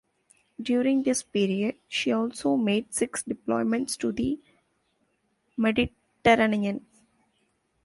During 0.59 1.03
this 1.03 1.21
period, 1.21 1.75
she 1.87 2.11
also 2.11 2.57
made 2.57 2.91
six 2.91 3.21
deployments 3.21 3.95
to 3.99 4.11
the 4.11 4.39
Mediterranean. 5.55 6.87